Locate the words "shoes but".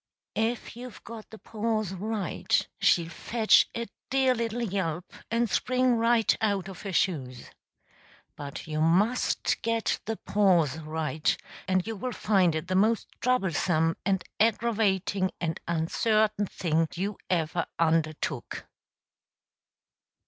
6.91-8.65